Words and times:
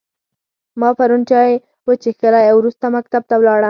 ما 0.79 0.89
پرون 0.97 1.21
چای 1.29 1.51
وچیښلی 1.87 2.43
او 2.49 2.55
وروسته 2.59 2.85
مکتب 2.95 3.21
ته 3.29 3.35
ولاړم 3.37 3.59